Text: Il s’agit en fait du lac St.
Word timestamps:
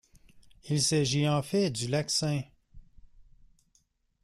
Il 0.67 0.81
s’agit 0.81 1.29
en 1.29 1.43
fait 1.43 1.69
du 1.69 1.87
lac 1.87 2.09
St. 2.09 2.45